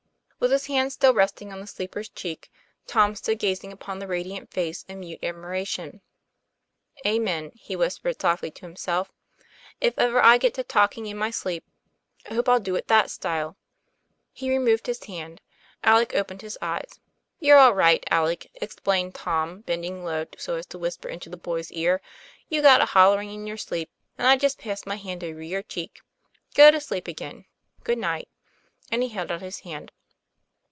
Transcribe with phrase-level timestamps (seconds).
[0.41, 2.49] With his hand still resting on the sleeper's cheek,
[2.87, 6.01] Tom stood gazing upon the radiant face in mute admiration."
[7.05, 9.11] Amen," he whispered softly to himself."
[9.81, 11.63] If ever I get to talking in my sleep,
[12.27, 13.55] I hope I'll do it that style."
[14.31, 15.41] He removed his hand;
[15.83, 16.99] Alec opened his eyes.
[17.39, 21.71] 'You're all right, Alec," explained Tom, bending low so as to whisper into the boy's
[21.71, 22.01] ear,
[22.49, 25.61] "You got a hollering in your sleep, and I just passed my hand over your
[25.61, 26.01] cheek.
[26.55, 27.45] Go to sleep again.
[27.83, 28.27] Goodnight."
[28.91, 29.91] And he held out his hand.